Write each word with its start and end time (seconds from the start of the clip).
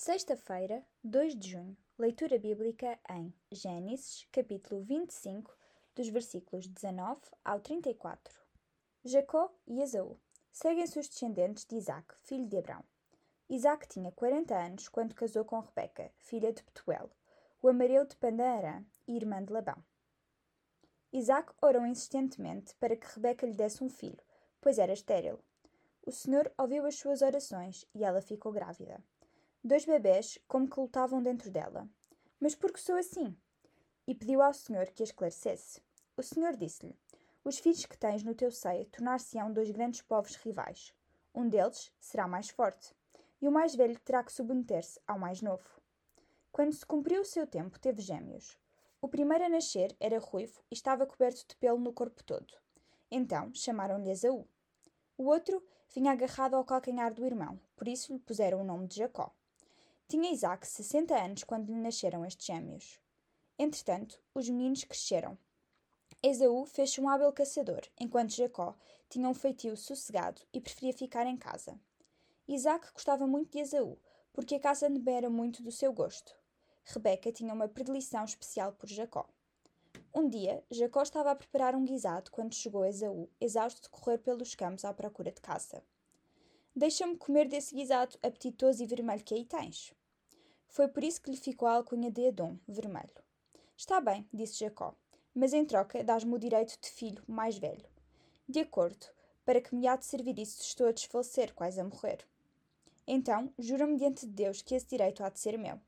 Sexta-feira, 0.00 0.86
2 1.02 1.34
de 1.34 1.50
junho, 1.50 1.76
leitura 1.98 2.38
bíblica 2.38 2.96
em 3.10 3.34
Gênesis, 3.50 4.28
capítulo 4.30 4.80
25, 4.80 5.52
dos 5.96 6.08
versículos 6.08 6.68
19 6.68 7.20
ao 7.44 7.58
34. 7.58 8.32
Jacó 9.04 9.52
e 9.66 9.82
Esaú 9.82 10.16
seguem-se 10.52 11.00
os 11.00 11.08
descendentes 11.08 11.64
de 11.64 11.74
Isaac, 11.74 12.14
filho 12.22 12.46
de 12.46 12.58
Abrão. 12.58 12.84
Isaac 13.50 13.88
tinha 13.88 14.12
40 14.12 14.54
anos 14.54 14.88
quando 14.88 15.16
casou 15.16 15.44
com 15.44 15.58
Rebeca, 15.58 16.12
filha 16.16 16.52
de 16.52 16.62
Betuel, 16.62 17.10
o 17.60 17.68
amarelo 17.68 18.06
de 18.06 18.14
Pandarã 18.14 18.84
e 19.04 19.16
irmã 19.16 19.44
de 19.44 19.52
Labão. 19.52 19.84
Isaac 21.12 21.52
orou 21.60 21.84
insistentemente 21.84 22.72
para 22.76 22.96
que 22.96 23.14
Rebeca 23.16 23.44
lhe 23.44 23.52
desse 23.52 23.82
um 23.82 23.88
filho, 23.88 24.22
pois 24.60 24.78
era 24.78 24.92
estéril. 24.92 25.40
O 26.06 26.12
Senhor 26.12 26.52
ouviu 26.56 26.86
as 26.86 26.94
suas 26.94 27.20
orações 27.20 27.84
e 27.92 28.04
ela 28.04 28.22
ficou 28.22 28.52
grávida. 28.52 29.02
Dois 29.68 29.84
bebés 29.84 30.38
como 30.48 30.66
que 30.66 30.80
lutavam 30.80 31.22
dentro 31.22 31.50
dela. 31.50 31.86
Mas 32.40 32.54
por 32.54 32.72
que 32.72 32.80
sou 32.80 32.96
assim? 32.96 33.36
E 34.06 34.14
pediu 34.14 34.40
ao 34.40 34.54
Senhor 34.54 34.86
que 34.86 35.02
a 35.02 35.04
esclarecesse. 35.04 35.82
O 36.16 36.22
Senhor 36.22 36.56
disse-lhe: 36.56 36.96
Os 37.44 37.58
filhos 37.58 37.84
que 37.84 37.98
tens 37.98 38.22
no 38.22 38.34
teu 38.34 38.50
seio 38.50 38.86
tornar-se-ão 38.86 39.52
dois 39.52 39.70
grandes 39.70 40.00
povos 40.00 40.36
rivais. 40.36 40.94
Um 41.34 41.46
deles 41.46 41.92
será 42.00 42.26
mais 42.26 42.48
forte, 42.48 42.96
e 43.42 43.46
o 43.46 43.52
mais 43.52 43.74
velho 43.74 44.00
terá 44.00 44.24
que 44.24 44.32
submeter-se 44.32 44.98
ao 45.06 45.18
mais 45.18 45.42
novo. 45.42 45.68
Quando 46.50 46.72
se 46.72 46.86
cumpriu 46.86 47.20
o 47.20 47.26
seu 47.26 47.46
tempo, 47.46 47.78
teve 47.78 48.00
gêmeos. 48.00 48.56
O 49.02 49.06
primeiro 49.06 49.44
a 49.44 49.50
nascer 49.50 49.94
era 50.00 50.18
ruivo 50.18 50.62
e 50.70 50.74
estava 50.74 51.06
coberto 51.06 51.46
de 51.46 51.54
pelo 51.56 51.78
no 51.78 51.92
corpo 51.92 52.24
todo. 52.24 52.54
Então 53.10 53.52
chamaram-lhe 53.52 54.08
Esaú. 54.10 54.48
O 55.18 55.24
outro 55.24 55.62
vinha 55.94 56.12
agarrado 56.12 56.54
ao 56.54 56.64
calcanhar 56.64 57.12
do 57.12 57.26
irmão, 57.26 57.60
por 57.76 57.86
isso 57.86 58.14
lhe 58.14 58.18
puseram 58.18 58.62
o 58.62 58.64
nome 58.64 58.86
de 58.86 58.96
Jacó. 58.96 59.30
Tinha 60.10 60.32
Isaac 60.32 60.66
60 60.66 61.14
anos 61.14 61.44
quando 61.44 61.66
lhe 61.66 61.78
nasceram 61.78 62.24
estes 62.24 62.46
gêmeos. 62.46 62.98
Entretanto, 63.58 64.18
os 64.34 64.48
meninos 64.48 64.82
cresceram. 64.82 65.36
Esaú 66.22 66.64
fez-se 66.64 66.98
um 66.98 67.10
hábil 67.10 67.30
caçador, 67.30 67.82
enquanto 68.00 68.34
Jacó 68.34 68.74
tinha 69.10 69.28
um 69.28 69.34
feitio 69.34 69.76
sossegado 69.76 70.40
e 70.50 70.62
preferia 70.62 70.94
ficar 70.94 71.26
em 71.26 71.36
casa. 71.36 71.78
Isaac 72.48 72.90
gostava 72.94 73.26
muito 73.26 73.52
de 73.52 73.58
Esaú, 73.58 73.98
porque 74.32 74.54
a 74.54 74.60
caça 74.60 74.88
não 74.88 75.02
era 75.12 75.28
muito 75.28 75.62
do 75.62 75.70
seu 75.70 75.92
gosto. 75.92 76.34
Rebeca 76.86 77.30
tinha 77.30 77.52
uma 77.52 77.68
predileção 77.68 78.24
especial 78.24 78.72
por 78.72 78.88
Jacó. 78.88 79.28
Um 80.14 80.26
dia, 80.26 80.64
Jacó 80.70 81.02
estava 81.02 81.32
a 81.32 81.36
preparar 81.36 81.76
um 81.76 81.84
guisado 81.84 82.30
quando 82.30 82.54
chegou 82.54 82.86
Esaú, 82.86 83.28
exausto 83.38 83.82
de 83.82 83.90
correr 83.90 84.16
pelos 84.16 84.54
campos 84.54 84.86
à 84.86 84.94
procura 84.94 85.30
de 85.30 85.42
caça. 85.42 85.84
Deixa-me 86.74 87.18
comer 87.18 87.46
desse 87.46 87.74
guisado 87.74 88.16
apetitoso 88.22 88.82
e 88.82 88.86
vermelho 88.86 89.22
que 89.22 89.34
aí 89.34 89.44
tens. 89.44 89.92
Foi 90.68 90.86
por 90.86 91.02
isso 91.02 91.20
que 91.20 91.30
lhe 91.30 91.36
ficou 91.36 91.66
a 91.66 91.74
alcunha 91.74 92.10
de 92.10 92.22
Edom, 92.22 92.56
vermelho. 92.68 93.22
Está 93.76 94.00
bem, 94.00 94.28
disse 94.32 94.58
Jacó, 94.58 94.94
mas 95.34 95.52
em 95.52 95.64
troca 95.64 96.04
dás-me 96.04 96.34
o 96.34 96.38
direito 96.38 96.78
de 96.80 96.90
filho 96.90 97.22
mais 97.26 97.58
velho. 97.58 97.88
De 98.48 98.60
acordo, 98.60 99.06
para 99.44 99.60
que 99.60 99.74
me 99.74 99.86
há 99.86 99.96
de 99.96 100.04
servir 100.04 100.38
isso 100.38 100.60
estou 100.60 100.88
a 100.88 100.92
desfalecer, 100.92 101.54
quase 101.54 101.80
a 101.80 101.84
morrer. 101.84 102.18
Então, 103.06 103.52
jura-me 103.58 103.96
diante 103.96 104.26
de 104.26 104.32
Deus 104.32 104.60
que 104.60 104.74
esse 104.74 104.86
direito 104.86 105.24
há 105.24 105.30
de 105.30 105.40
ser 105.40 105.58
meu. 105.58 105.80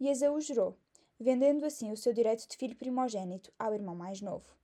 E 0.00 0.08
Esaú 0.08 0.40
jurou, 0.40 0.76
vendendo 1.18 1.64
assim 1.64 1.92
o 1.92 1.96
seu 1.96 2.12
direito 2.12 2.48
de 2.48 2.56
filho 2.56 2.74
primogênito 2.74 3.52
ao 3.58 3.72
irmão 3.72 3.94
mais 3.94 4.20
novo. 4.20 4.56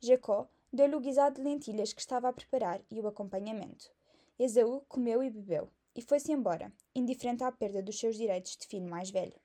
Jacó 0.00 0.48
deu-lhe 0.72 0.94
o 0.94 1.00
guisado 1.00 1.36
de 1.36 1.42
lentilhas 1.42 1.92
que 1.92 2.00
estava 2.00 2.28
a 2.28 2.32
preparar 2.32 2.80
e 2.90 3.00
o 3.00 3.06
acompanhamento. 3.06 3.90
Esaú 4.38 4.82
comeu 4.88 5.22
e 5.22 5.30
bebeu, 5.30 5.68
e 5.94 6.02
foi-se 6.02 6.32
embora, 6.32 6.72
indiferente 6.94 7.42
à 7.42 7.50
perda 7.50 7.82
dos 7.82 7.98
seus 7.98 8.16
direitos 8.16 8.56
de 8.56 8.66
filho 8.66 8.88
mais 8.88 9.10
velho. 9.10 9.38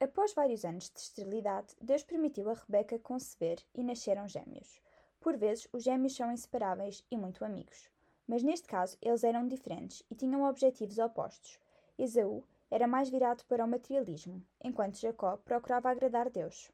Após 0.00 0.32
vários 0.32 0.64
anos 0.64 0.90
de 0.90 1.00
esterilidade, 1.00 1.74
Deus 1.80 2.02
permitiu 2.02 2.48
a 2.50 2.54
Rebeca 2.54 2.98
conceber 2.98 3.58
e 3.74 3.82
nasceram 3.82 4.28
gêmeos. 4.28 4.80
Por 5.20 5.36
vezes, 5.36 5.66
os 5.72 5.82
gêmeos 5.82 6.14
são 6.14 6.32
inseparáveis 6.32 7.04
e 7.10 7.16
muito 7.16 7.44
amigos, 7.44 7.90
mas 8.26 8.42
neste 8.42 8.68
caso 8.68 8.96
eles 9.02 9.24
eram 9.24 9.48
diferentes 9.48 10.02
e 10.10 10.14
tinham 10.14 10.44
objetivos 10.44 10.98
opostos. 10.98 11.58
Esaú 11.98 12.44
era 12.70 12.86
mais 12.86 13.08
virado 13.08 13.44
para 13.46 13.64
o 13.64 13.68
materialismo, 13.68 14.42
enquanto 14.62 15.00
Jacó 15.00 15.36
procurava 15.38 15.90
agradar 15.90 16.30
Deus. 16.30 16.70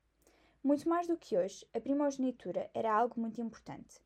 Muito 0.62 0.88
mais 0.88 1.06
do 1.06 1.16
que 1.16 1.36
hoje, 1.36 1.66
a 1.72 1.80
primogenitura 1.80 2.70
era 2.74 2.92
algo 2.92 3.20
muito 3.20 3.40
importante. 3.40 4.00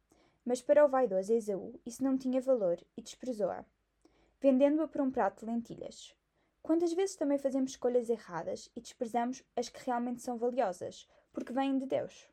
Mas 0.44 0.62
para 0.62 0.84
o 0.84 0.88
vaidoso 0.88 1.32
Esaú 1.32 1.78
isso 1.84 2.02
não 2.04 2.16
tinha 2.16 2.40
valor 2.40 2.80
e 2.96 3.02
desprezou-a 3.02 3.64
vendendo-a 4.40 4.86
por 4.86 5.00
um 5.00 5.10
prato 5.10 5.40
de 5.40 5.50
lentilhas. 5.50 6.14
Quantas 6.62 6.92
vezes 6.92 7.16
também 7.16 7.38
fazemos 7.38 7.72
escolhas 7.72 8.08
erradas 8.08 8.70
e 8.76 8.80
desprezamos 8.80 9.42
as 9.56 9.68
que 9.68 9.84
realmente 9.84 10.22
são 10.22 10.38
valiosas, 10.38 11.08
porque 11.32 11.52
vêm 11.52 11.78
de 11.78 11.86
Deus? 11.86 12.28